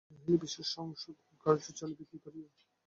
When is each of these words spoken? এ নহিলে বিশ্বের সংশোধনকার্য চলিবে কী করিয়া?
এ 0.03 0.13
নহিলে 0.13 0.37
বিশ্বের 0.43 0.67
সংশোধনকার্য 0.75 1.65
চলিবে 1.79 2.03
কী 2.09 2.17
করিয়া? 2.23 2.49